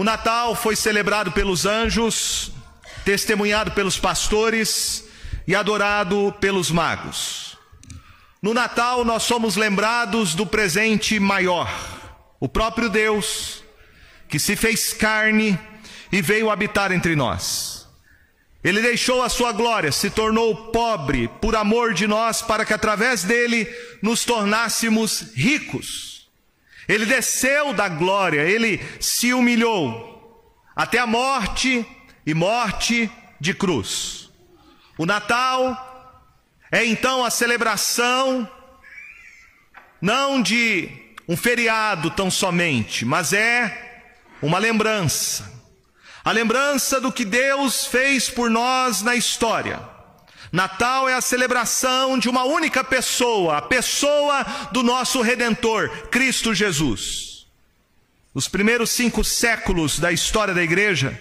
[0.00, 2.52] O Natal foi celebrado pelos anjos,
[3.04, 5.04] testemunhado pelos pastores
[5.46, 7.58] e adorado pelos magos.
[8.40, 11.70] No Natal, nós somos lembrados do presente maior,
[12.40, 13.62] o próprio Deus,
[14.26, 15.58] que se fez carne
[16.10, 17.86] e veio habitar entre nós.
[18.64, 23.22] Ele deixou a sua glória, se tornou pobre por amor de nós, para que através
[23.22, 23.68] dele
[24.02, 26.19] nos tornássemos ricos.
[26.90, 30.08] Ele desceu da glória, ele se humilhou
[30.74, 31.86] até a morte
[32.26, 34.30] e morte de cruz.
[34.98, 36.18] O Natal
[36.70, 38.50] é então a celebração
[40.00, 40.88] não de
[41.28, 44.06] um feriado tão somente, mas é
[44.42, 45.60] uma lembrança
[46.22, 49.80] a lembrança do que Deus fez por nós na história.
[50.52, 57.46] Natal é a celebração de uma única pessoa, a pessoa do nosso Redentor, Cristo Jesus.
[58.34, 61.18] Nos primeiros cinco séculos da história da igreja,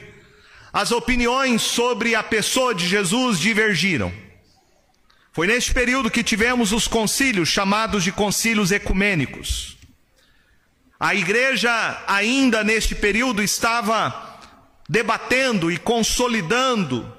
[0.73, 4.11] as opiniões sobre a pessoa de Jesus divergiram.
[5.31, 9.77] Foi neste período que tivemos os concílios, chamados de concílios ecumênicos.
[10.99, 14.37] A igreja, ainda neste período, estava
[14.87, 17.18] debatendo e consolidando.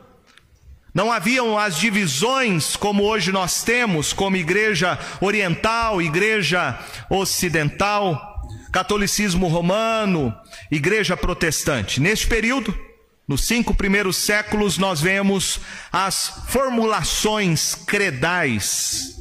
[0.92, 10.34] Não haviam as divisões como hoje nós temos, como igreja oriental, igreja ocidental, catolicismo romano,
[10.70, 12.00] igreja protestante.
[12.00, 12.76] Neste período,
[13.26, 15.60] nos cinco primeiros séculos, nós vemos
[15.92, 19.16] as formulações credais,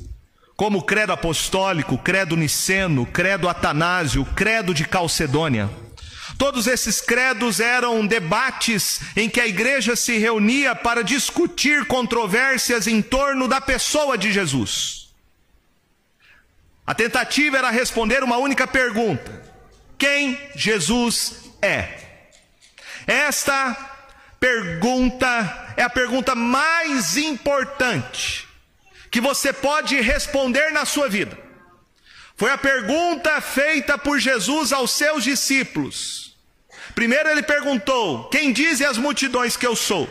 [0.56, 5.70] como o credo apostólico, credo niceno, credo atanásio, credo de Calcedônia.
[6.40, 13.02] Todos esses credos eram debates em que a igreja se reunia para discutir controvérsias em
[13.02, 15.10] torno da pessoa de Jesus.
[16.88, 19.44] A tentativa era responder uma única pergunta:
[19.98, 22.00] quem Jesus é?
[23.06, 23.76] Esta
[24.40, 28.48] pergunta é a pergunta mais importante
[29.12, 31.38] que você pode responder na sua vida.
[32.38, 36.29] Foi a pergunta feita por Jesus aos seus discípulos.
[37.00, 40.10] Primeiro ele perguntou: Quem dizem as multidões que eu sou?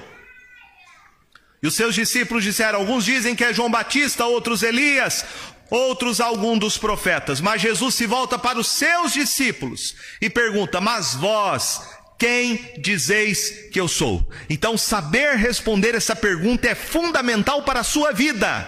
[1.63, 5.23] E os seus discípulos disseram: Alguns dizem que é João Batista, outros Elias,
[5.69, 7.43] outros algum dos profetas.
[7.43, 11.83] Mas Jesus se volta para os seus discípulos e pergunta: Mas vós,
[12.19, 14.27] quem dizeis que eu sou?
[14.49, 18.67] Então, saber responder essa pergunta é fundamental para a sua vida.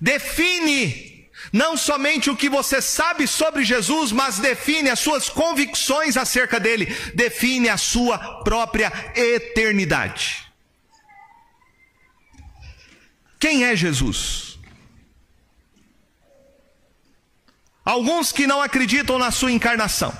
[0.00, 1.15] Define
[1.52, 6.86] não somente o que você sabe sobre Jesus, mas define as suas convicções acerca dele,
[7.14, 10.46] define a sua própria eternidade.
[13.38, 14.58] Quem é Jesus?
[17.84, 20.12] Alguns que não acreditam na sua encarnação.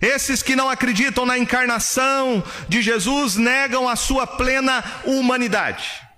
[0.00, 6.09] Esses que não acreditam na encarnação de Jesus negam a sua plena humanidade.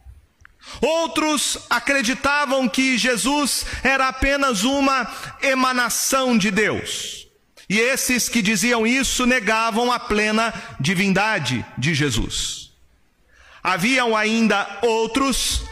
[0.82, 5.08] Outros acreditavam que Jesus era apenas uma
[5.40, 7.28] emanação de Deus.
[7.68, 12.72] E esses que diziam isso negavam a plena divindade de Jesus.
[13.62, 15.62] Haviam ainda outros,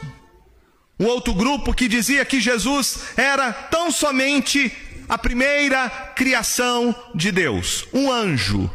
[0.99, 4.73] um outro grupo que dizia que Jesus era tão somente
[5.09, 8.71] a primeira criação de Deus, um anjo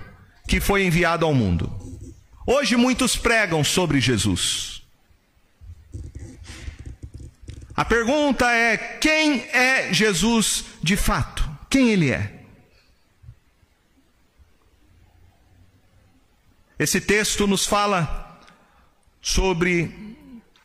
[0.50, 1.72] que foi enviado ao mundo.
[2.46, 4.75] Hoje muitos pregam sobre Jesus.
[7.76, 11.44] A pergunta é: quem é Jesus de fato?
[11.70, 12.32] Quem ele é?
[16.78, 18.40] Esse texto nos fala
[19.22, 20.16] sobre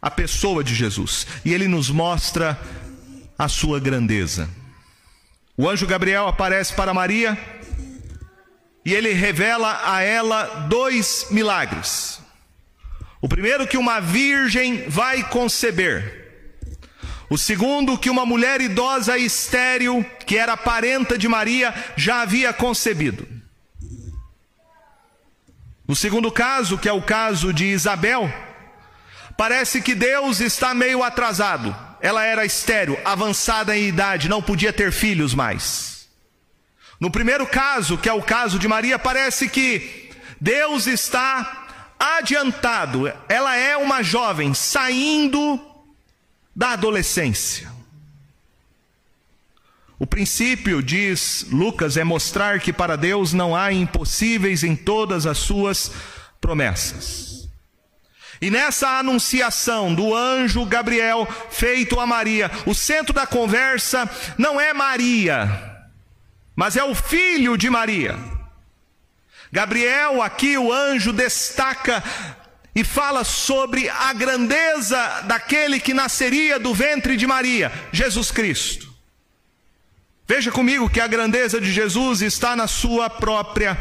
[0.03, 2.61] a pessoa de Jesus e ele nos mostra
[3.39, 4.49] a sua grandeza.
[5.57, 7.39] O anjo Gabriel aparece para Maria
[8.85, 12.21] e ele revela a ela dois milagres.
[13.21, 16.20] O primeiro, que uma virgem vai conceber.
[17.31, 23.25] O segundo, que uma mulher idosa estéril, que era parenta de Maria, já havia concebido.
[25.87, 28.29] No segundo caso, que é o caso de Isabel,
[29.37, 31.75] parece que Deus está meio atrasado.
[32.01, 36.09] Ela era estéril, avançada em idade, não podia ter filhos mais.
[36.99, 40.11] No primeiro caso, que é o caso de Maria, parece que
[40.41, 43.07] Deus está adiantado.
[43.29, 45.70] Ela é uma jovem saindo
[46.55, 47.71] da adolescência.
[49.99, 55.37] O princípio, diz Lucas, é mostrar que para Deus não há impossíveis em todas as
[55.37, 55.93] suas
[56.41, 57.31] promessas.
[58.41, 64.09] E nessa anunciação do anjo Gabriel feito a Maria, o centro da conversa
[64.39, 65.87] não é Maria,
[66.57, 68.19] mas é o filho de Maria.
[69.53, 72.03] Gabriel, aqui o anjo destaca
[72.75, 78.89] e fala sobre a grandeza daquele que nasceria do ventre de Maria, Jesus Cristo.
[80.27, 83.77] Veja comigo que a grandeza de Jesus está na sua própria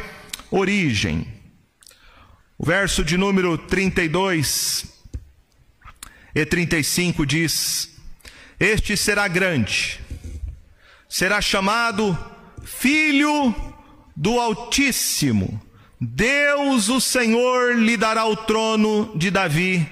[0.49, 1.27] origem.
[2.57, 4.85] O verso de número 32
[6.33, 7.95] e 35 diz:
[8.59, 9.99] Este será grande,
[11.07, 12.17] será chamado
[12.65, 13.53] Filho
[14.15, 15.61] do Altíssimo.
[15.99, 19.85] Deus, o Senhor, lhe dará o trono de Davi,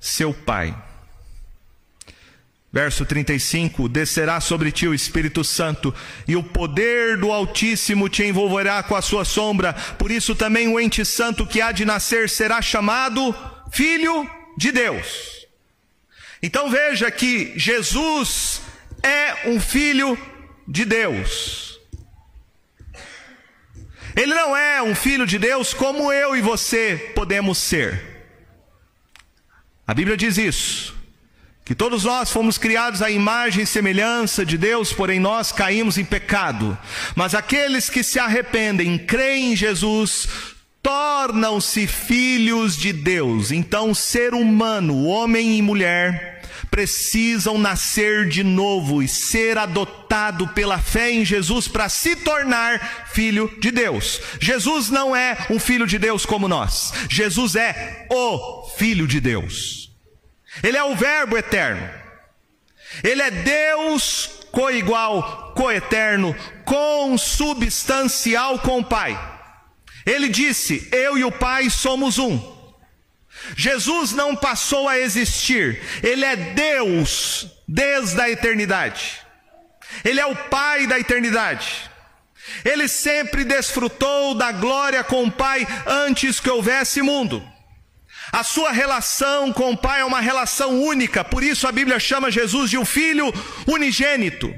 [0.00, 0.74] seu pai.
[2.72, 5.94] Verso 35: Descerá sobre ti o Espírito Santo,
[6.26, 9.74] e o poder do Altíssimo te envolverá com a sua sombra.
[9.74, 13.34] Por isso também o ente santo que há de nascer será chamado
[13.70, 14.26] Filho
[14.56, 15.46] de Deus.
[16.42, 18.62] Então veja que Jesus
[19.02, 20.18] é um filho
[20.66, 21.71] de Deus.
[24.14, 28.12] Ele não é um filho de Deus como eu e você podemos ser.
[29.86, 30.94] A Bíblia diz isso.
[31.64, 36.04] Que todos nós fomos criados à imagem e semelhança de Deus, porém nós caímos em
[36.04, 36.76] pecado.
[37.14, 40.28] Mas aqueles que se arrependem, creem em Jesus,
[40.82, 43.52] tornam-se filhos de Deus.
[43.52, 46.31] Então, ser humano, homem e mulher,
[46.72, 53.54] precisam nascer de novo e ser adotado pela fé em Jesus para se tornar filho
[53.60, 54.22] de Deus.
[54.40, 56.94] Jesus não é um filho de Deus como nós.
[57.10, 59.92] Jesus é o filho de Deus.
[60.62, 61.88] Ele é o verbo eterno.
[63.04, 66.34] Ele é Deus coigual, coeterno,
[66.64, 69.18] consubstancial com o Pai.
[70.06, 72.51] Ele disse: Eu e o Pai somos um.
[73.56, 79.20] Jesus não passou a existir, Ele é Deus desde a eternidade,
[80.04, 81.90] Ele é o Pai da eternidade.
[82.64, 87.46] Ele sempre desfrutou da glória com o Pai antes que houvesse mundo.
[88.32, 92.30] A sua relação com o Pai é uma relação única, por isso a Bíblia chama
[92.30, 93.32] Jesus de um filho
[93.66, 94.52] unigênito.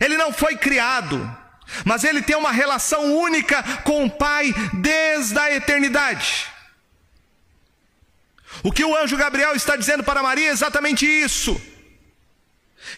[0.00, 1.36] Ele não foi criado,
[1.84, 6.51] mas ele tem uma relação única com o Pai desde a eternidade.
[8.62, 11.60] O que o anjo Gabriel está dizendo para Maria é exatamente isso.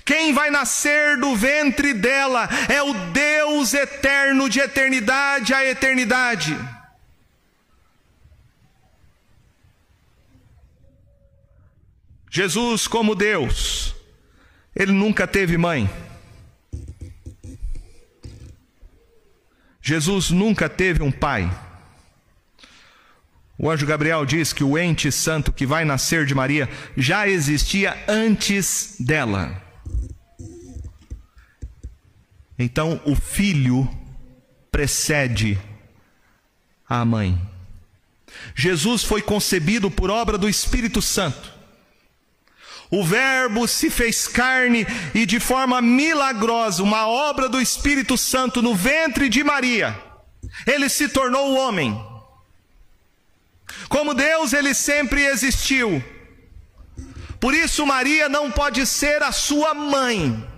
[0.05, 6.56] Quem vai nascer do ventre dela é o Deus eterno de eternidade a eternidade.
[12.31, 13.94] Jesus, como Deus,
[14.75, 15.88] ele nunca teve mãe.
[19.81, 21.49] Jesus nunca teve um pai.
[23.59, 27.97] O anjo Gabriel diz que o ente santo que vai nascer de Maria já existia
[28.09, 29.62] antes dela.
[32.59, 33.89] Então o filho
[34.71, 35.59] precede
[36.89, 37.41] a mãe.
[38.55, 41.53] Jesus foi concebido por obra do Espírito Santo.
[42.91, 48.75] O Verbo se fez carne e, de forma milagrosa, uma obra do Espírito Santo no
[48.75, 49.99] ventre de Maria,
[50.67, 52.13] ele se tornou homem.
[53.88, 56.03] Como Deus, ele sempre existiu.
[57.41, 60.49] Por isso, Maria não pode ser a sua mãe.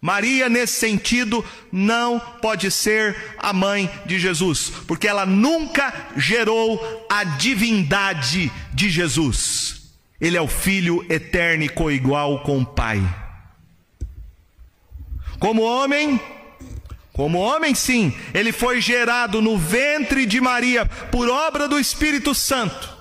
[0.00, 7.24] Maria, nesse sentido, não pode ser a mãe de Jesus, porque ela nunca gerou a
[7.24, 9.94] divindade de Jesus.
[10.20, 13.02] Ele é o Filho eterno e coigual com o Pai.
[15.38, 16.20] Como homem,
[17.16, 22.94] como homem, sim, ele foi gerado no ventre de Maria por obra do Espírito Santo.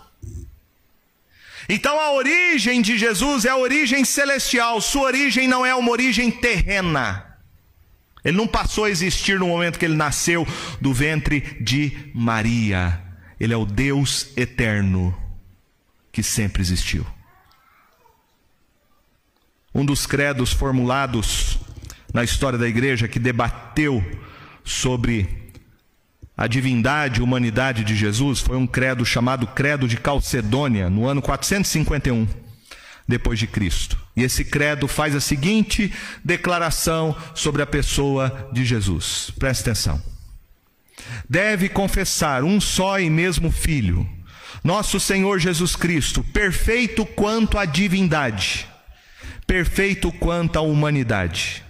[1.68, 6.32] Então a origem de Jesus é a origem celestial, sua origem não é uma origem
[6.32, 7.26] terrena.
[8.24, 10.48] Ele não passou a existir no momento que ele nasceu
[10.80, 13.04] do ventre de Maria.
[13.38, 15.14] Ele é o Deus eterno
[16.10, 17.06] que sempre existiu.
[19.74, 21.55] Um dos credos formulados
[22.16, 24.02] na história da igreja que debateu
[24.64, 25.52] sobre
[26.38, 31.22] a divindade e humanidade de Jesus foi um credo chamado Credo de Calcedônia, no ano
[31.22, 32.26] 451
[33.06, 34.00] depois de Cristo.
[34.16, 35.94] E esse credo faz a seguinte
[36.24, 39.34] declaração sobre a pessoa de Jesus.
[39.38, 40.02] Preste atenção.
[41.30, 44.08] Deve confessar um só e mesmo filho,
[44.64, 48.66] nosso Senhor Jesus Cristo, perfeito quanto à divindade,
[49.46, 51.65] perfeito quanto à humanidade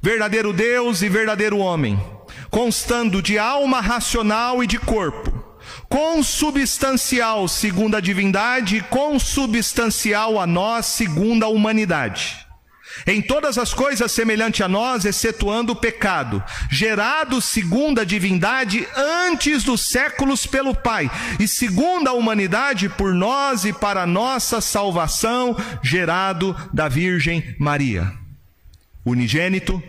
[0.00, 2.00] verdadeiro Deus e verdadeiro homem,
[2.50, 5.32] constando de alma racional e de corpo,
[5.88, 12.46] consubstancial segundo a divindade e consubstancial a nós segundo a humanidade.
[13.06, 19.64] em todas as coisas semelhante a nós, excetuando o pecado, gerado segundo a divindade antes
[19.64, 26.56] dos séculos pelo Pai, e segundo a humanidade por nós e para nossa salvação, gerado
[26.72, 28.25] da Virgem Maria.
[29.06, 29.80] Unigênito,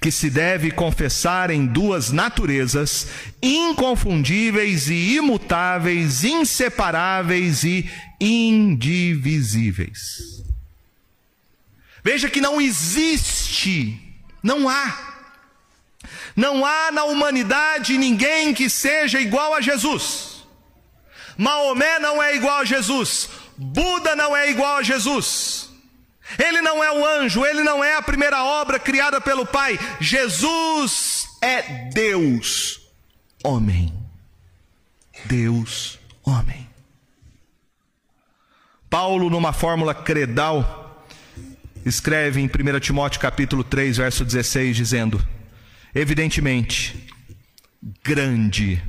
[0.00, 3.08] que se deve confessar em duas naturezas,
[3.42, 10.44] inconfundíveis e imutáveis, inseparáveis e indivisíveis.
[12.02, 14.00] Veja que não existe,
[14.42, 15.14] não há,
[16.36, 20.44] não há na humanidade ninguém que seja igual a Jesus.
[21.36, 25.73] Maomé não é igual a Jesus, Buda não é igual a Jesus.
[26.38, 29.78] Ele não é o anjo, ele não é a primeira obra criada pelo Pai.
[30.00, 32.80] Jesus é Deus,
[33.42, 33.92] homem.
[35.26, 36.68] Deus, homem.
[38.88, 41.04] Paulo, numa fórmula credal,
[41.84, 45.26] escreve em 1 Timóteo capítulo 3, verso 16, dizendo:
[45.94, 47.08] Evidentemente,
[48.02, 48.82] grande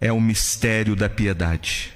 [0.00, 1.93] é o mistério da piedade.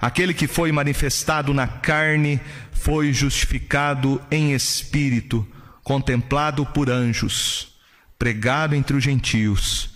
[0.00, 2.40] Aquele que foi manifestado na carne
[2.72, 5.46] foi justificado em espírito,
[5.82, 7.76] contemplado por anjos,
[8.18, 9.90] pregado entre os gentios,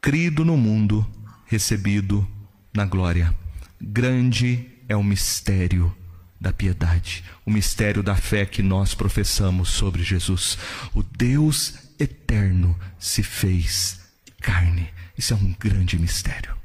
[0.00, 1.06] crido no mundo,
[1.46, 2.26] recebido
[2.72, 3.34] na glória.
[3.80, 5.94] Grande é o mistério
[6.40, 10.58] da piedade, o mistério da fé que nós professamos sobre Jesus.
[10.94, 14.00] O Deus eterno se fez
[14.40, 14.88] carne.
[15.16, 16.56] Isso é um grande mistério.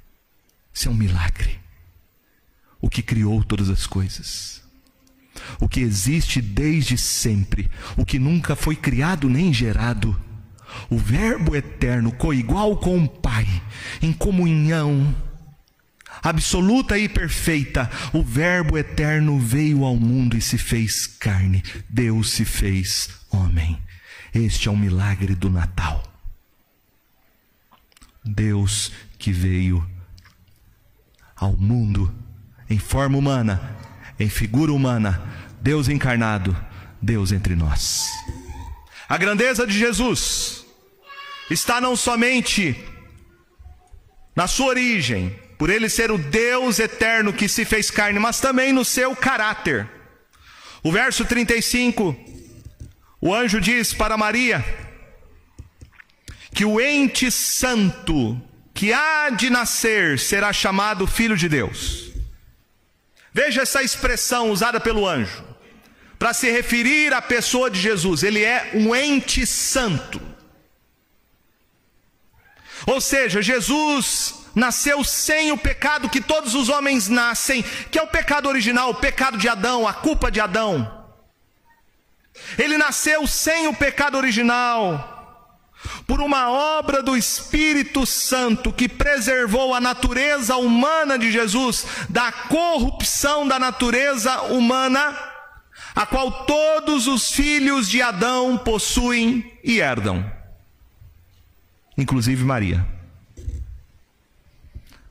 [0.73, 1.59] Isso é um milagre.
[2.79, 4.57] O que criou todas as coisas
[5.59, 10.19] o que existe desde sempre, o que nunca foi criado nem gerado.
[10.89, 13.47] O Verbo eterno, coigual com o Pai,
[14.01, 15.15] em comunhão
[16.21, 21.63] absoluta e perfeita, o Verbo eterno veio ao mundo e se fez carne.
[21.89, 23.81] Deus se fez homem.
[24.33, 26.03] Este é o milagre do Natal.
[28.23, 29.89] Deus que veio
[31.35, 32.13] ao mundo
[32.69, 33.77] em forma humana
[34.19, 35.21] em figura humana,
[35.61, 36.55] Deus encarnado,
[37.01, 38.05] Deus entre nós.
[39.07, 40.65] A grandeza de Jesus
[41.49, 42.75] está não somente
[44.35, 48.71] na sua origem, por ele ser o Deus eterno que se fez carne, mas também
[48.71, 49.89] no seu caráter.
[50.83, 52.15] O verso 35,
[53.19, 54.63] o anjo diz para Maria
[56.53, 58.39] que o ente santo
[58.73, 62.06] que há de nascer será chamado Filho de Deus.
[63.37, 65.43] Veja essa expressão usada pelo anjo
[66.17, 68.23] para se referir à pessoa de Jesus.
[68.23, 70.19] Ele é um ente santo.
[72.87, 78.07] Ou seja, Jesus nasceu sem o pecado que todos os homens nascem, que é o
[78.07, 81.05] pecado original, o pecado de Adão, a culpa de Adão.
[82.57, 85.16] Ele nasceu sem o pecado original,
[86.05, 93.47] por uma obra do Espírito Santo que preservou a natureza humana de Jesus da corrupção
[93.47, 95.17] da natureza humana,
[95.95, 100.25] a qual todos os filhos de Adão possuem e herdam,
[101.97, 102.85] inclusive Maria.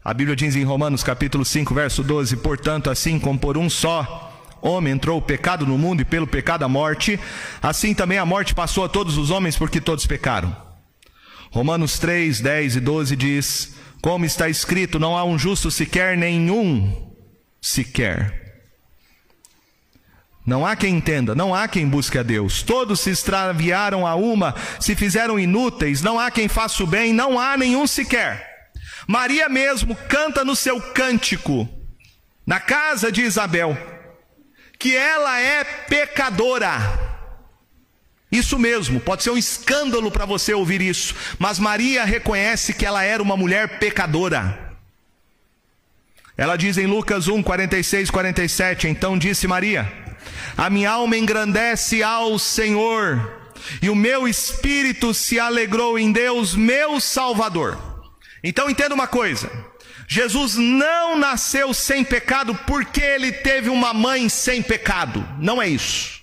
[0.04, 4.25] A Bíblia diz em Romanos capítulo 5, verso 12: Portanto, assim como por um só
[4.60, 7.18] homem entrou o pecado no mundo e pelo pecado a morte,
[7.62, 10.56] assim também a morte passou a todos os homens porque todos pecaram.
[11.50, 17.14] Romanos 3, 10 e 12 diz: Como está escrito, não há um justo sequer, nenhum
[17.60, 18.44] sequer.
[20.46, 22.62] Não há quem entenda, não há quem busque a Deus.
[22.62, 27.38] Todos se extraviaram a uma, se fizeram inúteis, não há quem faça o bem, não
[27.38, 28.70] há nenhum sequer.
[29.08, 31.68] Maria mesmo canta no seu cântico,
[32.46, 33.76] na casa de Isabel,
[34.86, 36.78] que ela é pecadora.
[38.30, 43.02] Isso mesmo, pode ser um escândalo para você ouvir isso, mas Maria reconhece que ela
[43.02, 44.76] era uma mulher pecadora.
[46.36, 49.92] Ela diz em Lucas 1, 46, 47: Então disse Maria:
[50.56, 53.50] A minha alma engrandece ao Senhor,
[53.82, 57.76] e o meu espírito se alegrou em Deus, meu Salvador.
[58.40, 59.50] Então entenda uma coisa:
[60.06, 66.16] Jesus não nasceu sem pecado porque ele teve uma mãe sem pecado, não é isso.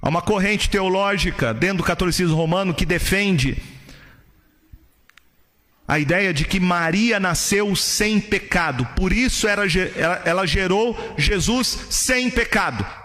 [0.00, 3.56] Há uma corrente teológica dentro do catolicismo romano que defende
[5.88, 13.03] a ideia de que Maria nasceu sem pecado, por isso ela, gerou Jesus sem pecado.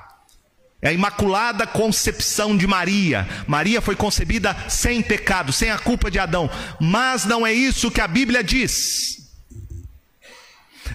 [0.81, 3.27] É a imaculada concepção de Maria.
[3.48, 6.50] Maria foi concebida sem pecado, sem a culpa de Adão.
[6.79, 9.17] Mas não é isso que a Bíblia diz.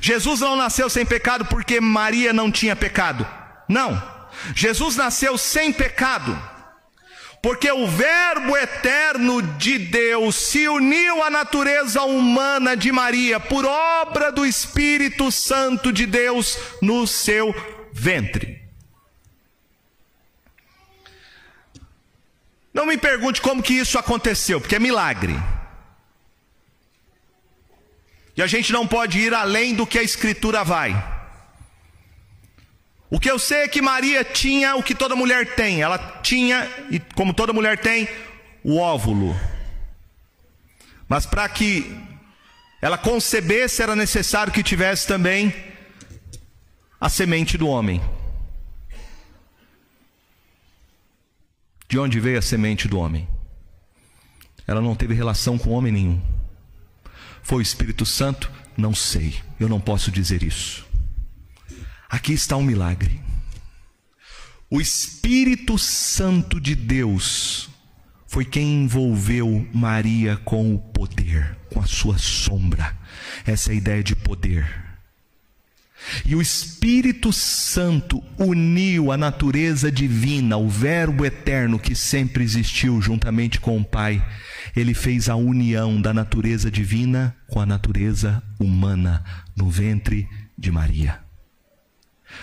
[0.01, 3.27] Jesus não nasceu sem pecado porque Maria não tinha pecado.
[3.69, 4.03] Não.
[4.55, 6.37] Jesus nasceu sem pecado.
[7.43, 14.33] Porque o Verbo eterno de Deus se uniu à natureza humana de Maria por obra
[14.33, 17.55] do Espírito Santo de Deus no seu
[17.93, 18.54] ventre.
[22.75, 25.35] Não me pergunte como que isso aconteceu, porque é milagre.
[28.37, 30.93] E a gente não pode ir além do que a Escritura vai.
[33.09, 35.81] O que eu sei é que Maria tinha o que toda mulher tem.
[35.81, 38.09] Ela tinha, e como toda mulher tem,
[38.65, 39.39] o óvulo.
[41.09, 41.97] Mas para que
[42.83, 45.55] ela concebesse, era necessário que tivesse também
[47.01, 48.03] a semente do homem.
[51.89, 53.29] De onde veio a semente do homem?
[54.67, 56.21] Ela não teve relação com homem nenhum.
[57.43, 58.51] Foi o Espírito Santo?
[58.77, 60.87] Não sei, eu não posso dizer isso.
[62.09, 63.21] Aqui está um milagre.
[64.71, 67.69] O Espírito Santo de Deus
[68.27, 72.97] foi quem envolveu Maria com o poder, com a sua sombra.
[73.47, 74.94] Essa é a ideia de poder.
[76.25, 83.61] E o Espírito Santo uniu a natureza divina, o Verbo eterno que sempre existiu juntamente
[83.61, 84.25] com o Pai.
[84.77, 89.25] Ele fez a união da natureza divina com a natureza humana
[89.57, 91.21] no ventre de Maria.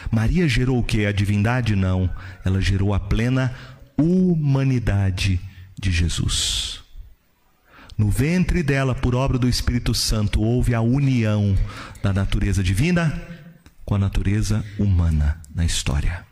[0.10, 1.06] Maria gerou o que?
[1.06, 1.76] A divindade?
[1.76, 2.10] Não.
[2.46, 3.54] Ela gerou a plena
[3.98, 5.40] humanidade
[5.80, 6.82] de Jesus.
[7.98, 11.56] No ventre dela, por obra do Espírito Santo, houve a união
[12.02, 13.22] da natureza divina
[13.92, 16.26] com a natureza humana na história.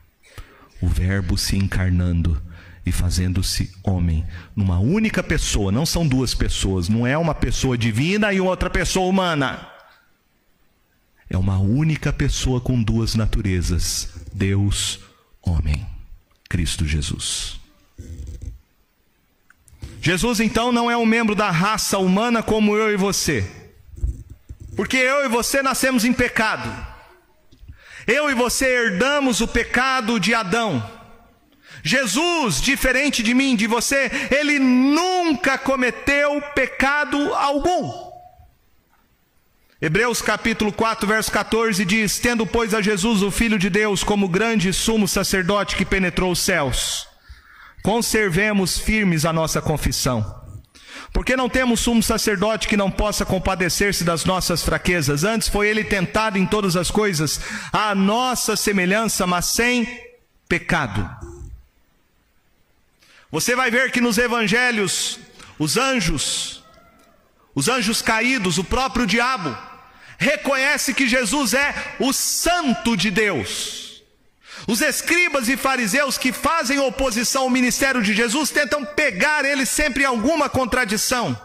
[0.79, 2.41] O Verbo se encarnando
[2.85, 4.25] e fazendo-se homem
[4.55, 9.09] numa única pessoa, não são duas pessoas, não é uma pessoa divina e outra pessoa
[9.09, 9.67] humana.
[11.29, 15.01] É uma única pessoa com duas naturezas: Deus,
[15.41, 15.85] homem,
[16.47, 17.59] Cristo Jesus.
[20.01, 23.45] Jesus então não é um membro da raça humana como eu e você.
[24.77, 26.88] Porque eu e você nascemos em pecado.
[28.09, 30.83] Eu e você herdamos o pecado de Adão.
[31.83, 38.09] Jesus, diferente de mim, de você, ele nunca cometeu pecado algum.
[39.79, 44.27] Hebreus capítulo 4, verso 14 diz: Tendo, pois, a Jesus, o Filho de Deus, como
[44.27, 47.07] grande sumo sacerdote que penetrou os céus,
[47.83, 50.38] conservemos firmes a nossa confissão.
[51.11, 55.23] Porque não temos sumo sacerdote que não possa compadecer-se das nossas fraquezas.
[55.23, 57.39] Antes foi ele tentado em todas as coisas,
[57.73, 59.87] à nossa semelhança, mas sem
[60.47, 61.09] pecado.
[63.31, 65.19] Você vai ver que nos evangelhos,
[65.57, 66.63] os anjos,
[67.53, 69.55] os anjos caídos, o próprio diabo,
[70.17, 73.88] reconhece que Jesus é o Santo de Deus.
[74.69, 80.03] Os escribas e fariseus que fazem oposição ao ministério de Jesus tentam pegar ele sempre
[80.03, 81.35] em alguma contradição,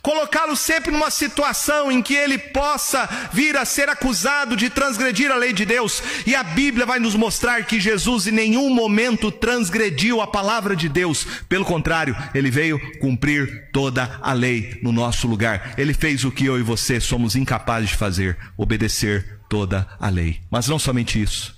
[0.00, 5.36] colocá-lo sempre numa situação em que ele possa vir a ser acusado de transgredir a
[5.36, 6.02] lei de Deus.
[6.26, 10.88] E a Bíblia vai nos mostrar que Jesus em nenhum momento transgrediu a palavra de
[10.88, 15.74] Deus, pelo contrário, ele veio cumprir toda a lei no nosso lugar.
[15.76, 20.40] Ele fez o que eu e você somos incapazes de fazer, obedecer toda a lei.
[20.50, 21.55] Mas não somente isso.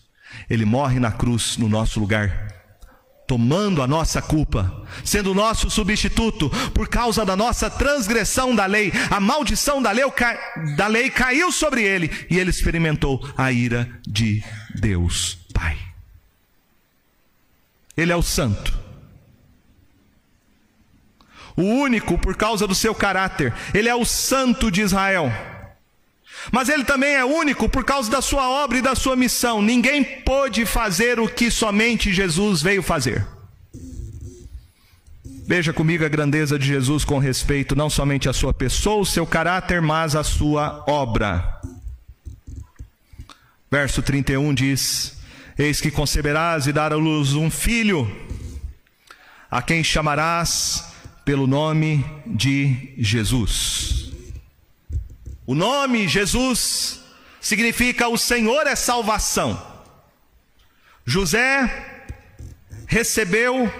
[0.48, 2.48] Ele morre na cruz no nosso lugar,
[3.26, 8.90] tomando a nossa culpa, sendo nosso substituto por causa da nossa transgressão da lei.
[9.10, 10.04] A maldição da lei,
[10.76, 14.42] da lei caiu sobre ele e ele experimentou a ira de
[14.74, 15.76] Deus Pai.
[17.96, 18.78] Ele é o santo.
[21.56, 23.52] O único por causa do seu caráter.
[23.74, 25.30] Ele é o santo de Israel.
[26.50, 29.60] Mas ele também é único por causa da sua obra e da sua missão.
[29.60, 33.26] Ninguém pôde fazer o que somente Jesus veio fazer.
[35.46, 39.26] Veja comigo a grandeza de Jesus com respeito não somente à sua pessoa, o seu
[39.26, 41.58] caráter, mas à sua obra.
[43.70, 45.18] Verso 31 diz:
[45.58, 48.10] Eis que conceberás e darás à luz um filho,
[49.50, 50.84] a quem chamarás
[51.24, 53.97] pelo nome de Jesus.
[55.48, 57.00] O nome Jesus
[57.40, 59.58] significa o Senhor é salvação.
[61.06, 62.04] José
[62.86, 63.72] recebeu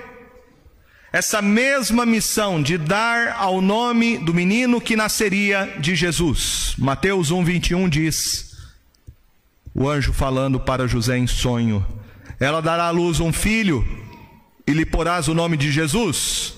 [1.13, 6.73] essa mesma missão de dar ao nome do menino que nasceria de Jesus.
[6.79, 8.57] Mateus 1:21 diz:
[9.75, 11.87] O anjo falando para José em sonho:
[12.41, 13.87] Ela dará à luz um filho
[14.67, 16.57] e lhe porás o nome de Jesus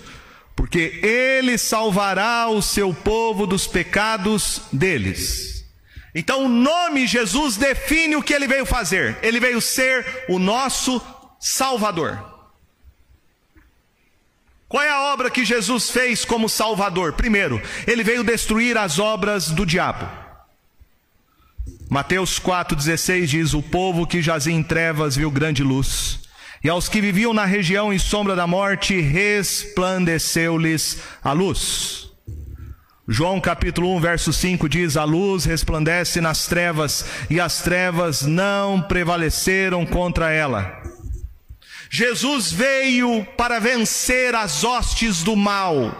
[0.54, 5.64] porque ele salvará o seu povo dos pecados deles.
[6.14, 9.18] Então o nome Jesus define o que ele veio fazer.
[9.22, 11.00] Ele veio ser o nosso
[11.38, 12.30] Salvador.
[14.68, 17.14] Qual é a obra que Jesus fez como Salvador?
[17.14, 20.08] Primeiro, ele veio destruir as obras do diabo.
[21.88, 26.19] Mateus 4,16 diz: O povo que jazia em trevas viu grande luz,
[26.62, 32.10] e aos que viviam na região em sombra da morte, resplandeceu-lhes a luz.
[33.08, 38.80] João capítulo 1, verso 5 diz: A luz resplandece nas trevas, e as trevas não
[38.80, 40.80] prevaleceram contra ela.
[41.90, 45.96] Jesus veio para vencer as hostes do mal.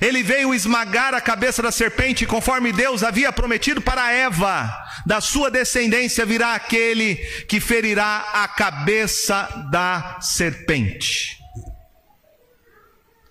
[0.00, 4.70] Ele veio esmagar a cabeça da serpente, conforme Deus havia prometido para Eva.
[5.04, 7.16] Da sua descendência virá aquele
[7.48, 11.36] que ferirá a cabeça da serpente.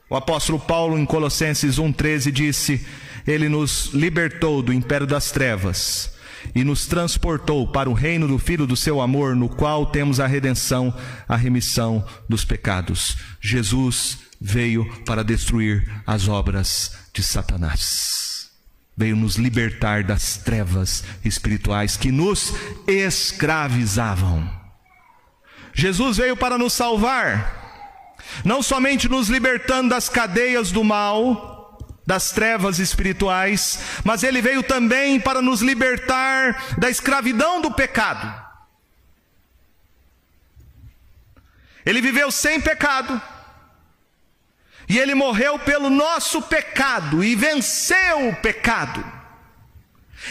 [0.10, 2.86] O apóstolo Paulo, em Colossenses 1,13, disse:
[3.26, 6.12] Ele nos libertou do império das trevas
[6.54, 10.28] e nos transportou para o reino do Filho do seu amor, no qual temos a
[10.28, 10.94] redenção,
[11.28, 13.18] a remissão dos pecados.
[13.40, 18.50] Jesus veio para destruir as obras de Satanás.
[18.98, 22.54] Veio nos libertar das trevas espirituais que nos
[22.88, 24.50] escravizavam.
[25.74, 27.62] Jesus veio para nos salvar
[28.44, 35.20] não somente nos libertando das cadeias do mal, das trevas espirituais, mas ele veio também
[35.20, 38.42] para nos libertar da escravidão do pecado.
[41.86, 43.20] Ele viveu sem pecado,
[44.92, 49.02] e ele morreu pelo nosso pecado e venceu o pecado.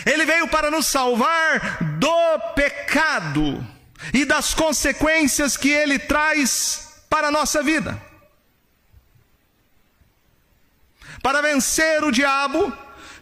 [0.04, 3.66] Ele veio para nos salvar do pecado
[4.12, 7.98] e das consequências que ele traz para a nossa vida.
[11.22, 12.70] Para vencer o diabo,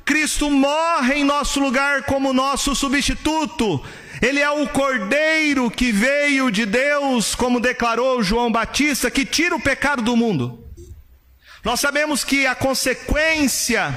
[0.04, 3.80] Cristo morre em nosso lugar como nosso substituto.
[4.20, 9.62] Ele é o cordeiro que veio de Deus, como declarou João Batista, que tira o
[9.62, 10.67] pecado do mundo.
[11.68, 13.92] Nós sabemos que a consequência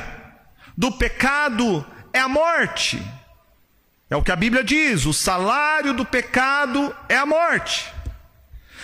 [0.75, 3.01] do pecado é a morte.
[4.09, 7.87] É o que a Bíblia diz: o salário do pecado é a morte.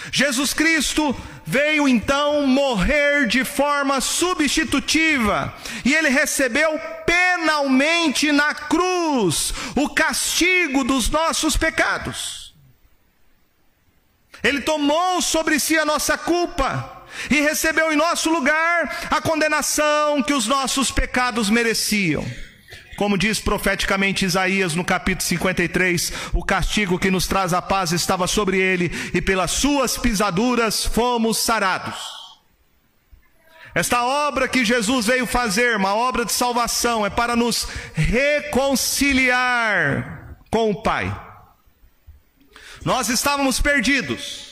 [0.09, 1.13] Jesus Cristo
[1.45, 11.09] veio então morrer de forma substitutiva e ele recebeu penalmente na cruz o castigo dos
[11.09, 12.55] nossos pecados.
[14.41, 16.96] Ele tomou sobre si a nossa culpa
[17.29, 22.25] e recebeu em nosso lugar a condenação que os nossos pecados mereciam.
[22.97, 28.25] Como diz profeticamente Isaías no capítulo 53, o castigo que nos traz a paz estava
[28.25, 32.17] sobre ele, e pelas suas pisaduras fomos sarados.
[33.75, 39.37] Esta obra que Jesus veio fazer, uma obra de salvação, é para nos reconciliar
[40.49, 41.15] com o Pai.
[42.83, 44.46] Nós estávamos perdidos,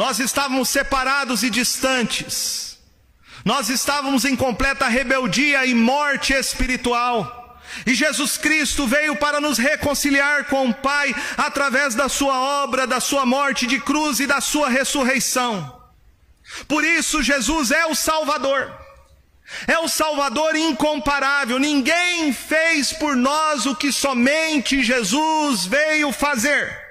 [0.00, 2.78] nós estávamos separados e distantes,
[3.44, 7.60] nós estávamos em completa rebeldia e morte espiritual.
[7.84, 12.98] E Jesus Cristo veio para nos reconciliar com o Pai através da Sua obra, da
[12.98, 15.82] Sua morte de cruz e da Sua ressurreição.
[16.66, 18.74] Por isso, Jesus é o Salvador.
[19.66, 21.58] É o Salvador incomparável.
[21.58, 26.89] Ninguém fez por nós o que somente Jesus veio fazer.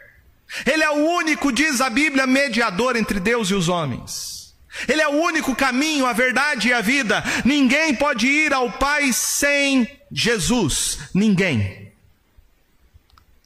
[0.65, 4.55] Ele é o único, diz a Bíblia, mediador entre Deus e os homens.
[4.87, 7.23] Ele é o único caminho, a verdade e a vida.
[7.43, 10.99] Ninguém pode ir ao Pai sem Jesus.
[11.13, 11.91] Ninguém.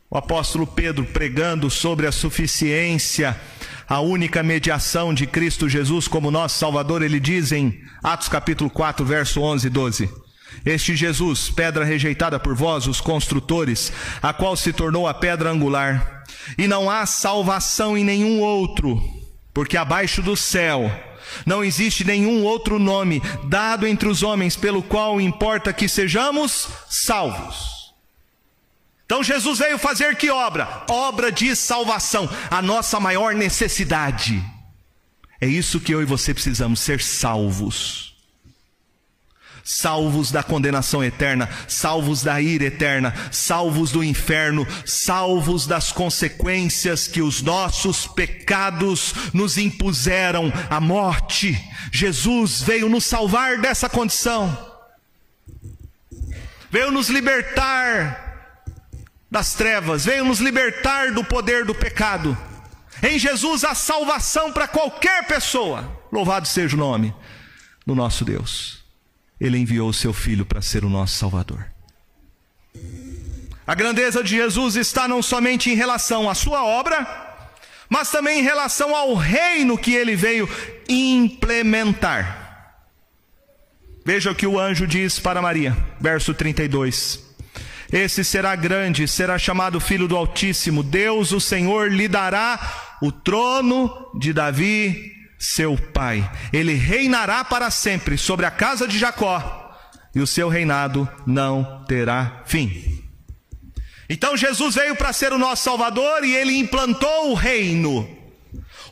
[0.09, 3.39] O apóstolo Pedro pregando sobre a suficiência,
[3.87, 9.05] a única mediação de Cristo Jesus como nosso Salvador, ele diz em Atos capítulo 4,
[9.05, 10.22] verso 11 e 12:
[10.65, 16.23] Este Jesus, pedra rejeitada por vós, os construtores, a qual se tornou a pedra angular,
[16.57, 19.01] e não há salvação em nenhum outro,
[19.53, 20.91] porque abaixo do céu
[21.45, 27.93] não existe nenhum outro nome dado entre os homens pelo qual importa que sejamos salvos.
[29.05, 30.85] Então Jesus veio fazer que obra?
[30.89, 34.43] Obra de salvação, a nossa maior necessidade.
[35.41, 38.12] É isso que eu e você precisamos ser salvos
[39.63, 47.21] salvos da condenação eterna, salvos da ira eterna, salvos do inferno, salvos das consequências que
[47.21, 51.57] os nossos pecados nos impuseram a morte.
[51.91, 54.55] Jesus veio nos salvar dessa condição,
[56.69, 58.21] veio nos libertar
[59.31, 62.37] das trevas, veio nos libertar do poder do pecado.
[63.01, 66.01] Em Jesus há salvação para qualquer pessoa.
[66.11, 67.13] Louvado seja o nome
[67.85, 68.82] do nosso Deus.
[69.43, 71.65] Ele enviou o seu filho para ser o nosso Salvador.
[73.67, 77.05] A grandeza de Jesus está não somente em relação à sua obra,
[77.89, 80.49] mas também em relação ao reino que ele veio
[80.87, 82.39] implementar.
[84.05, 87.21] Veja o que o anjo diz para Maria, verso 32.
[87.91, 90.81] Esse será grande, será chamado Filho do Altíssimo.
[90.81, 95.12] Deus, o Senhor, lhe dará o trono de Davi,
[95.43, 96.29] seu pai.
[96.51, 99.77] Ele reinará para sempre sobre a casa de Jacó,
[100.15, 103.03] e o seu reinado não terá fim.
[104.09, 108.07] Então Jesus veio para ser o nosso Salvador e ele implantou o reino.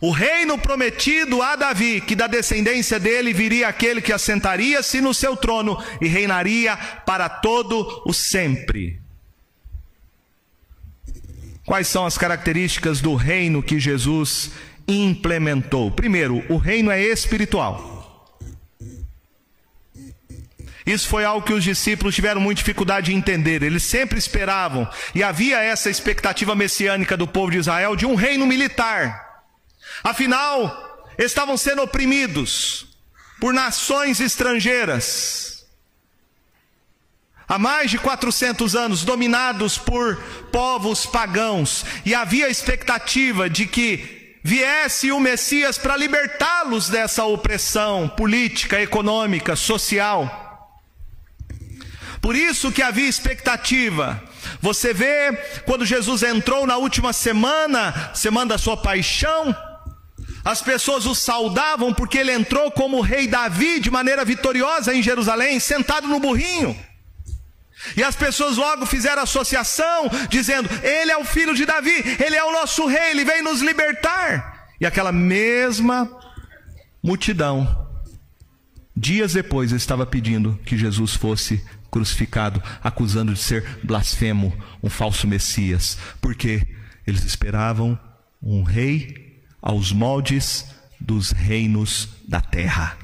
[0.01, 5.37] O reino prometido a Davi, que da descendência dele viria aquele que assentaria-se no seu
[5.37, 8.99] trono e reinaria para todo o sempre.
[11.65, 14.51] Quais são as características do reino que Jesus
[14.87, 15.91] implementou?
[15.91, 17.91] Primeiro, o reino é espiritual.
[20.85, 23.61] Isso foi algo que os discípulos tiveram muita dificuldade de entender.
[23.61, 28.45] Eles sempre esperavam, e havia essa expectativa messiânica do povo de Israel de um reino
[28.47, 29.43] militar.
[30.03, 32.87] Afinal, estavam sendo oprimidos
[33.39, 35.65] por nações estrangeiras.
[37.47, 40.15] Há mais de 400 anos, dominados por
[40.51, 48.07] povos pagãos, e havia a expectativa de que viesse o Messias para libertá-los dessa opressão
[48.09, 50.39] política, econômica, social.
[52.21, 54.21] Por isso que havia expectativa.
[54.61, 55.33] Você vê
[55.65, 59.55] quando Jesus entrou na última semana, semana da sua paixão,
[60.43, 65.59] as pessoas o saudavam porque ele entrou como rei Davi de maneira vitoriosa em Jerusalém,
[65.59, 66.75] sentado no burrinho.
[67.95, 72.43] E as pessoas logo fizeram associação, dizendo: Ele é o filho de Davi, ele é
[72.43, 74.67] o nosso rei, ele vem nos libertar.
[74.79, 76.09] E aquela mesma
[77.03, 77.87] multidão,
[78.95, 85.97] dias depois, estava pedindo que Jesus fosse crucificado, acusando de ser blasfemo, um falso Messias,
[86.21, 86.65] porque
[87.05, 87.99] eles esperavam
[88.41, 90.65] um rei aos moldes
[90.99, 92.97] dos reinos da terra.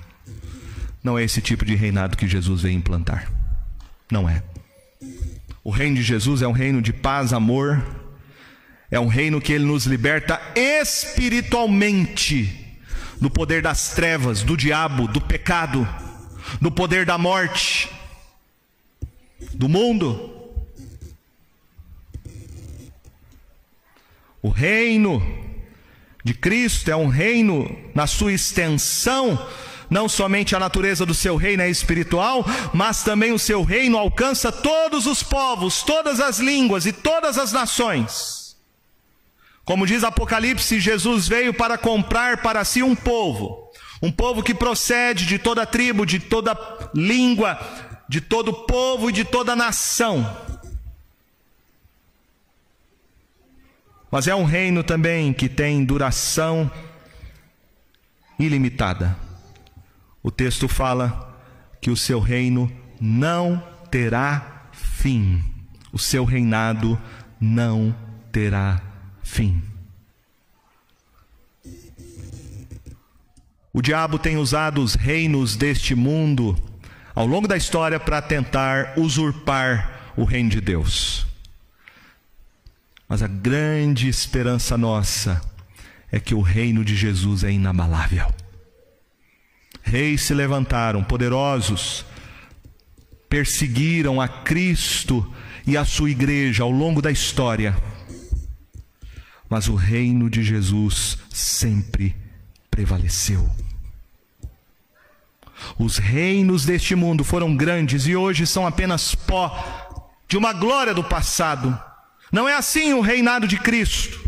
[1.04, 3.32] Não é esse tipo de reinado que Jesus veio implantar.
[4.12, 4.42] Não é.
[5.68, 7.86] O reino de Jesus é um reino de paz, amor,
[8.90, 12.78] é um reino que ele nos liberta espiritualmente
[13.20, 15.86] do poder das trevas, do diabo, do pecado,
[16.62, 17.90] do poder da morte
[19.56, 20.40] do mundo.
[24.42, 25.22] O reino
[26.24, 29.38] de Cristo é um reino na sua extensão,
[29.90, 34.52] não somente a natureza do seu reino é espiritual, mas também o seu reino alcança
[34.52, 38.56] todos os povos, todas as línguas e todas as nações.
[39.64, 43.70] Como diz Apocalipse, Jesus veio para comprar para si um povo,
[44.02, 46.58] um povo que procede de toda tribo, de toda
[46.94, 47.60] língua,
[48.08, 50.26] de todo povo e de toda nação.
[54.10, 56.72] Mas é um reino também que tem duração
[58.40, 59.27] ilimitada.
[60.22, 61.40] O texto fala
[61.82, 65.44] que o seu reino não terá fim.
[65.92, 67.00] O seu reinado
[67.40, 67.96] não
[68.32, 68.82] terá
[69.24, 69.62] fim.
[73.74, 76.58] O diabo tem usado os reinos deste mundo
[77.14, 81.28] ao longo da história para tentar usurpar o reino de Deus.
[83.08, 85.42] Mas a grande esperança nossa
[86.12, 88.34] é que o reino de Jesus é inabalável.
[89.88, 92.06] Reis se levantaram, poderosos,
[93.30, 95.34] perseguiram a Cristo
[95.66, 97.74] e a sua igreja ao longo da história.
[99.50, 102.14] Mas o reino de Jesus sempre
[102.70, 103.50] prevaleceu.
[105.80, 111.04] Os reinos deste mundo foram grandes e hoje são apenas pó de uma glória do
[111.04, 111.80] passado.
[112.30, 114.20] Não é assim o reinado de Cristo.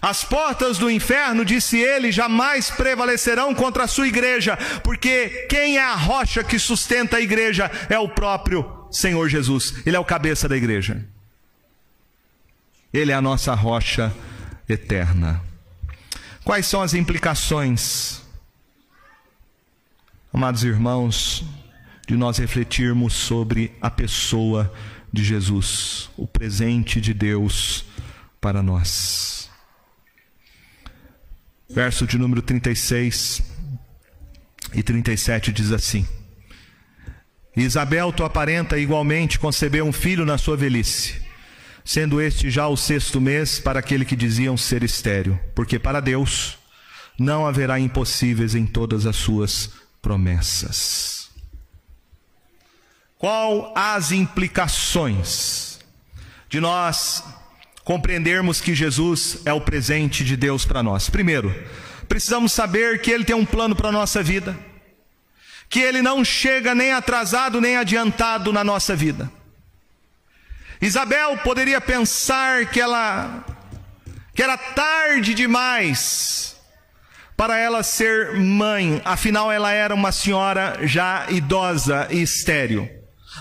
[0.00, 5.84] As portas do inferno, disse ele, jamais prevalecerão contra a sua igreja, porque quem é
[5.84, 9.74] a rocha que sustenta a igreja é o próprio Senhor Jesus.
[9.84, 11.04] Ele é o cabeça da igreja.
[12.92, 14.12] Ele é a nossa rocha
[14.68, 15.42] eterna.
[16.44, 18.24] Quais são as implicações
[20.36, 21.46] amados irmãos,
[22.06, 24.70] de nós refletirmos sobre a pessoa
[25.10, 27.86] de Jesus, o presente de Deus
[28.38, 29.35] para nós.
[31.68, 33.42] Verso de número 36
[34.72, 36.06] e 37 diz assim:
[37.56, 41.22] Isabel, tua parenta, igualmente concebeu um filho na sua velhice,
[41.84, 46.58] sendo este já o sexto mês para aquele que diziam ser estéreo, porque para Deus
[47.18, 49.70] não haverá impossíveis em todas as suas
[50.02, 51.30] promessas.
[53.18, 55.80] Qual as implicações
[56.48, 57.24] de nós
[57.86, 61.08] compreendermos que Jesus é o presente de Deus para nós.
[61.08, 61.54] Primeiro,
[62.08, 64.58] precisamos saber que Ele tem um plano para a nossa vida,
[65.68, 69.30] que Ele não chega nem atrasado nem adiantado na nossa vida.
[70.82, 73.44] Isabel poderia pensar que ela
[74.34, 76.56] que era tarde demais
[77.36, 82.95] para ela ser mãe, afinal ela era uma senhora já idosa e estéril.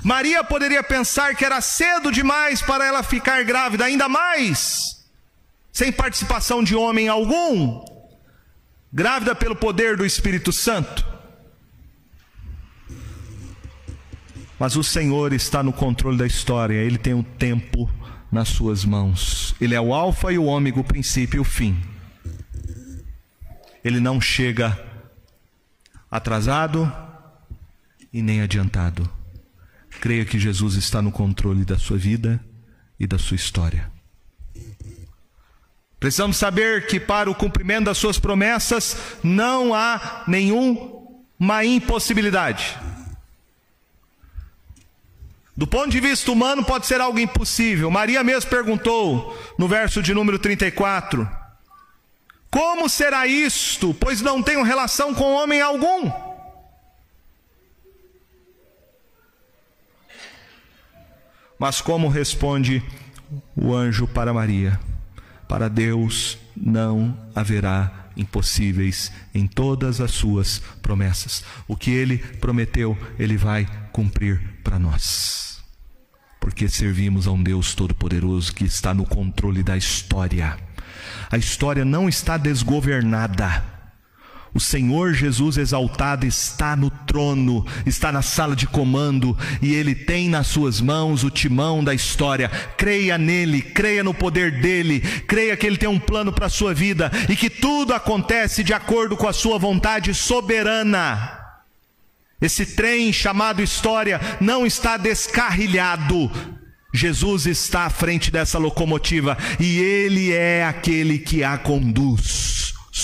[0.06, 5.04] Maria poderia pensar que era cedo demais para ela ficar grávida, ainda mais
[5.74, 7.84] sem participação de homem algum,
[8.94, 11.04] grávida pelo poder do Espírito Santo.
[14.60, 17.92] Mas o Senhor está no controle da história, Ele tem o tempo
[18.32, 19.56] nas suas mãos.
[19.60, 21.84] Ele é o Alfa e o Ômega, o princípio e o fim.
[23.84, 24.80] Ele não chega
[26.12, 26.94] atrasado
[28.14, 29.25] e nem adiantado.
[30.00, 32.40] Creia que Jesus está no controle da sua vida
[33.00, 33.92] e da sua história.
[36.00, 42.78] Precisamos saber que para o cumprimento das suas promessas não há nenhuma impossibilidade.
[45.58, 47.90] Do ponto de vista humano, pode ser algo impossível.
[47.90, 51.28] Maria mesmo perguntou no verso de número 34:
[52.52, 53.94] Como será isto?
[53.94, 56.25] Pois não tenho relação com homem algum.
[61.60, 62.84] Mas como responde
[63.56, 64.80] o anjo para Maria?
[65.48, 71.44] Para Deus não haverá impossíveis em todas as suas promessas.
[71.68, 75.64] O que ele prometeu, ele vai cumprir para nós.
[76.40, 80.58] Porque servimos a um Deus todo-poderoso que está no controle da história.
[81.32, 83.75] A história não está desgovernada.
[84.56, 90.30] O Senhor Jesus exaltado está no trono, está na sala de comando e ele tem
[90.30, 92.48] nas suas mãos o timão da história.
[92.78, 96.74] Creia nele, creia no poder dele, creia que ele tem um plano para a sua
[96.74, 101.38] vida e que tudo acontece de acordo com a sua vontade soberana.
[102.42, 106.32] Esse trem chamado história não está descarrilhado.
[106.94, 112.55] Jesus está à frente dessa locomotiva e ele é aquele que a conduz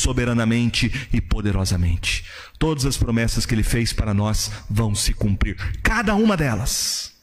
[0.01, 2.25] soberanamente e poderosamente.
[2.59, 7.13] Todas as promessas que ele fez para nós vão se cumprir, cada uma delas.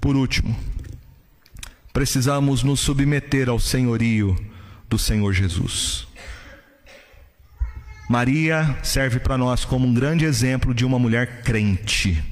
[0.00, 0.56] Por último,
[1.92, 4.36] precisamos nos submeter ao senhorio
[4.88, 6.06] do Senhor Jesus.
[8.08, 12.22] Maria serve para nós como um grande exemplo de uma mulher crente.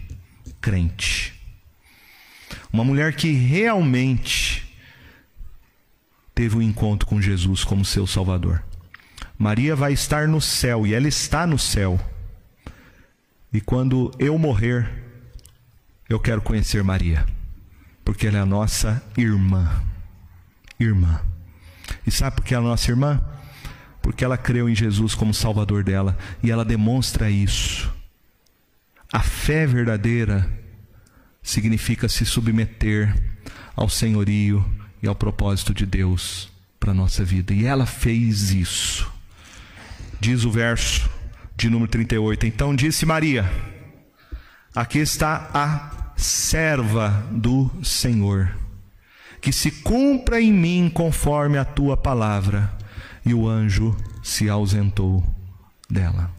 [0.61, 1.35] Crente.
[2.73, 4.64] Uma mulher que realmente
[6.35, 8.63] teve um encontro com Jesus como seu Salvador.
[9.39, 11.99] Maria vai estar no céu e ela está no céu.
[13.53, 15.05] E quando eu morrer,
[16.09, 17.25] eu quero conhecer Maria,
[18.05, 19.83] porque ela é a nossa irmã.
[20.79, 21.21] Irmã.
[22.07, 23.23] E sabe por que ela é a nossa irmã?
[24.03, 27.93] Porque ela creu em Jesus como Salvador dela e ela demonstra isso.
[29.13, 30.51] A fé verdadeira
[31.43, 33.15] significa se submeter
[33.77, 34.65] ao senhorio
[35.05, 36.49] e ao propósito de Deus
[36.81, 37.53] para a nossa vida.
[37.53, 39.11] E ela fez isso.
[40.19, 41.09] Diz o verso
[41.55, 42.47] de número 38.
[42.47, 43.51] Então disse Maria:
[44.75, 48.51] Aqui está a serva do Senhor,
[49.43, 52.73] que se cumpra em mim conforme a tua palavra.
[53.27, 55.25] E o anjo se ausentou
[55.89, 56.31] dela.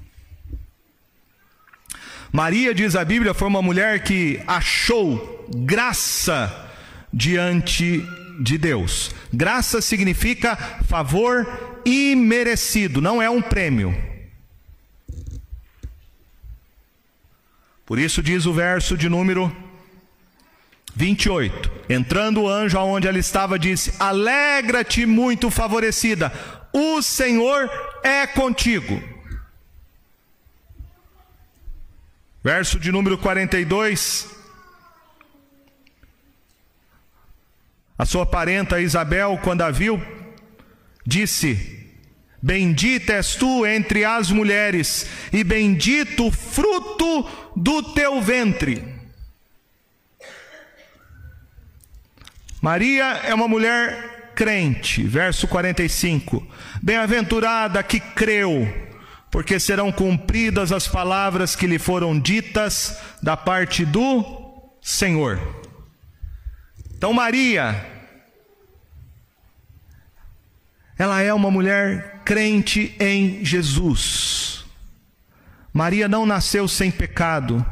[2.32, 6.68] Maria, diz a Bíblia, foi uma mulher que achou graça
[7.12, 8.04] diante
[8.40, 9.14] de Deus.
[9.32, 10.56] Graça significa
[10.88, 13.96] favor imerecido, não é um prêmio.
[17.86, 19.56] Por isso diz o verso de número
[20.96, 21.72] 28.
[21.90, 26.32] Entrando o anjo aonde ela estava, disse: Alegra-te, muito favorecida,
[26.74, 27.70] o Senhor
[28.04, 29.02] é contigo.
[32.44, 34.35] Verso de número 42.
[37.98, 40.02] A sua parenta Isabel, quando a viu,
[41.06, 41.86] disse:
[42.42, 48.96] Bendita és tu entre as mulheres, e bendito o fruto do teu ventre.
[52.62, 56.46] Maria é uma mulher crente, verso 45.
[56.82, 58.68] Bem-aventurada que creu,
[59.32, 64.24] porque serão cumpridas as palavras que lhe foram ditas da parte do
[64.82, 65.65] Senhor.
[67.06, 67.86] Então, Maria,
[70.98, 74.66] ela é uma mulher crente em Jesus.
[75.72, 77.64] Maria não nasceu sem pecado.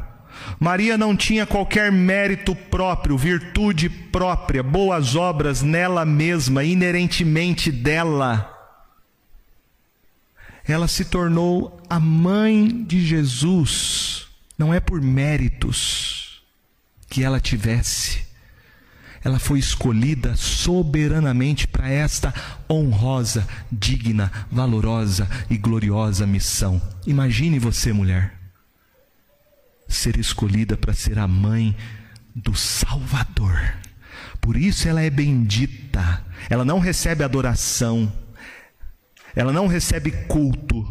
[0.59, 8.55] Maria não tinha qualquer mérito próprio, virtude própria, boas obras nela mesma, inerentemente dela.
[10.63, 16.43] Ela se tornou a mãe de Jesus, não é por méritos
[17.09, 18.22] que ela tivesse.
[19.24, 22.34] Ela foi escolhida soberanamente para esta
[22.69, 26.82] honrosa, digna, valorosa e gloriosa missão.
[27.07, 28.43] Imagine você, mulher
[29.93, 31.76] ser escolhida para ser a mãe
[32.36, 33.76] do Salvador.
[34.41, 36.26] Por isso ela é bendita.
[36.49, 38.11] Ela não recebe adoração.
[39.36, 40.86] Ela não recebe culto.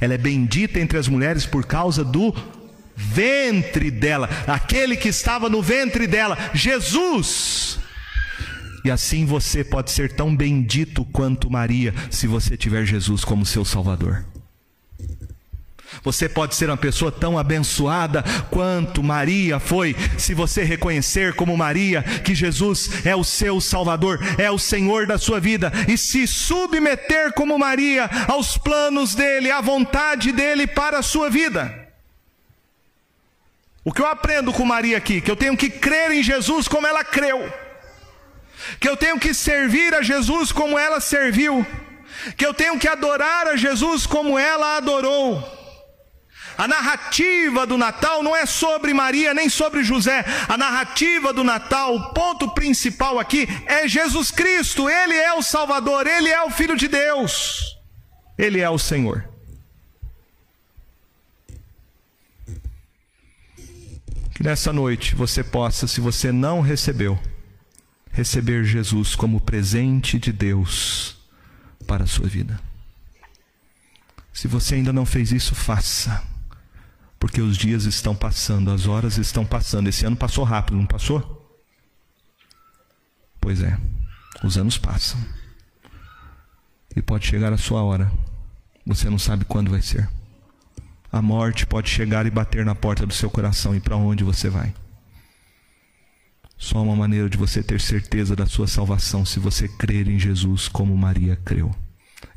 [0.00, 2.34] Ela é bendita entre as mulheres por causa do
[2.96, 7.78] ventre dela, aquele que estava no ventre dela, Jesus.
[8.84, 13.64] E assim você pode ser tão bendito quanto Maria, se você tiver Jesus como seu
[13.64, 14.24] Salvador.
[16.02, 22.02] Você pode ser uma pessoa tão abençoada quanto Maria foi, se você reconhecer como Maria
[22.02, 27.32] que Jesus é o seu Salvador, é o Senhor da sua vida e se submeter
[27.32, 31.85] como Maria aos planos dele, à vontade dele para a sua vida.
[33.86, 36.88] O que eu aprendo com Maria aqui, que eu tenho que crer em Jesus como
[36.88, 37.48] ela creu,
[38.80, 41.64] que eu tenho que servir a Jesus como ela serviu,
[42.36, 45.40] que eu tenho que adorar a Jesus como ela adorou.
[46.58, 50.24] A narrativa do Natal não é sobre Maria nem sobre José.
[50.48, 54.90] A narrativa do Natal, o ponto principal aqui é Jesus Cristo.
[54.90, 57.76] Ele é o Salvador, ele é o Filho de Deus.
[58.36, 59.35] Ele é o Senhor.
[64.36, 67.18] Que nessa noite você possa, se você não recebeu,
[68.12, 71.16] receber Jesus como presente de Deus
[71.86, 72.60] para a sua vida.
[74.34, 76.22] Se você ainda não fez isso, faça
[77.18, 79.88] porque os dias estão passando, as horas estão passando.
[79.88, 81.58] Esse ano passou rápido, não passou?
[83.40, 83.78] Pois é,
[84.44, 85.18] os anos passam.
[86.94, 88.12] E pode chegar a sua hora.
[88.86, 90.08] Você não sabe quando vai ser.
[91.10, 94.48] A morte pode chegar e bater na porta do seu coração e para onde você
[94.48, 94.74] vai.
[96.58, 100.68] Só uma maneira de você ter certeza da sua salvação se você crer em Jesus
[100.68, 101.74] como Maria creu.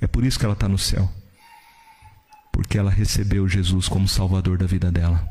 [0.02, 1.10] É por isso que ela está no céu
[2.60, 5.26] porque ela recebeu Jesus como Salvador da vida dela.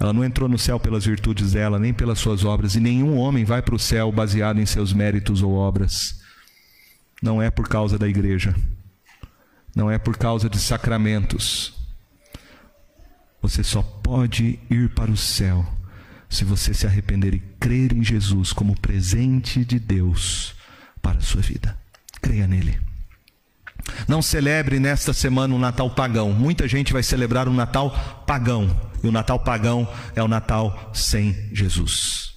[0.00, 3.44] Ela não entrou no céu pelas virtudes dela, nem pelas suas obras, e nenhum homem
[3.44, 6.18] vai para o céu baseado em seus méritos ou obras.
[7.22, 8.56] Não é por causa da igreja,
[9.76, 11.78] não é por causa de sacramentos.
[13.42, 15.66] Você só pode ir para o céu
[16.28, 20.54] se você se arrepender e crer em Jesus como presente de Deus
[21.02, 21.76] para a sua vida.
[22.20, 22.78] Creia nele.
[24.06, 26.32] Não celebre nesta semana um Natal pagão.
[26.32, 27.90] Muita gente vai celebrar um Natal
[28.26, 28.90] pagão.
[29.02, 32.34] E o Natal pagão é o Natal sem Jesus.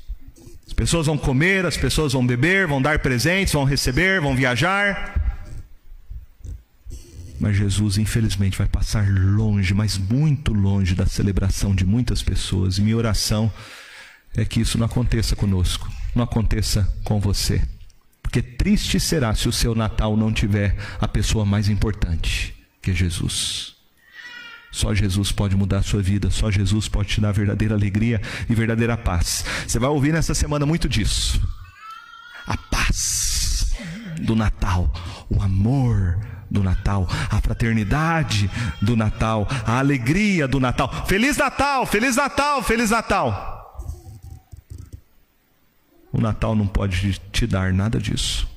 [0.65, 5.22] As pessoas vão comer, as pessoas vão beber, vão dar presentes, vão receber, vão viajar.
[7.43, 12.77] Mas Jesus, infelizmente, vai passar longe, mas muito longe da celebração de muitas pessoas.
[12.77, 13.51] E minha oração
[14.33, 17.61] é que isso não aconteça conosco, não aconteça com você.
[18.21, 22.93] Porque triste será se o seu Natal não tiver a pessoa mais importante, que é
[22.93, 23.73] Jesus.
[24.71, 28.55] Só Jesus pode mudar a sua vida, só Jesus pode te dar verdadeira alegria e
[28.55, 29.43] verdadeira paz.
[29.67, 31.45] Você vai ouvir nessa semana muito disso.
[32.47, 33.75] A paz
[34.21, 34.89] do Natal,
[35.29, 38.49] o amor do Natal, a fraternidade
[38.79, 41.05] do Natal, a alegria do Natal.
[41.07, 43.49] Feliz Natal, Feliz Natal, Feliz Natal.
[46.11, 48.47] O Natal não pode te dar nada disso.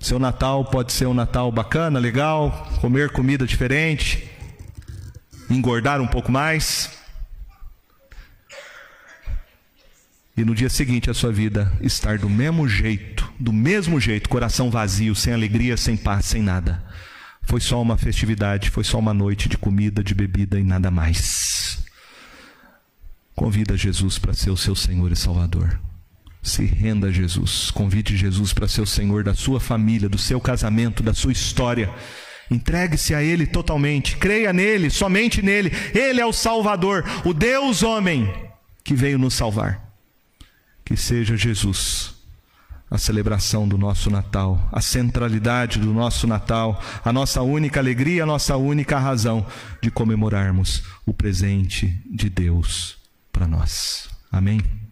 [0.00, 4.30] Seu Natal pode ser um Natal bacana, legal, comer comida diferente,
[5.50, 6.90] engordar um pouco mais.
[10.34, 14.70] E no dia seguinte a sua vida estar do mesmo jeito, do mesmo jeito, coração
[14.70, 16.85] vazio, sem alegria, sem paz, sem nada.
[17.46, 21.78] Foi só uma festividade, foi só uma noite de comida, de bebida e nada mais.
[23.36, 25.80] Convida Jesus para ser o seu Senhor e Salvador.
[26.42, 27.70] Se renda a Jesus.
[27.70, 31.88] Convide Jesus para ser o Senhor da sua família, do seu casamento, da sua história.
[32.50, 34.16] Entregue-se a Ele totalmente.
[34.16, 35.70] Creia nele, somente nele.
[35.94, 38.28] Ele é o Salvador, o Deus homem
[38.82, 39.94] que veio nos salvar.
[40.84, 42.15] Que seja Jesus
[42.90, 48.26] a celebração do nosso Natal, a centralidade do nosso Natal, a nossa única alegria, a
[48.26, 49.44] nossa única razão
[49.82, 52.96] de comemorarmos o presente de Deus
[53.32, 54.08] para nós.
[54.30, 54.85] Amém?